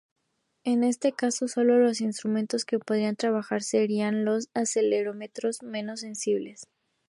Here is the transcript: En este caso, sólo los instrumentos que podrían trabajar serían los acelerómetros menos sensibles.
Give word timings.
En 0.63 0.83
este 0.83 1.11
caso, 1.13 1.47
sólo 1.47 1.77
los 1.77 2.01
instrumentos 2.01 2.65
que 2.65 2.79
podrían 2.79 3.15
trabajar 3.15 3.61
serían 3.61 4.25
los 4.25 4.49
acelerómetros 4.55 5.61
menos 5.61 5.99
sensibles. 5.99 6.65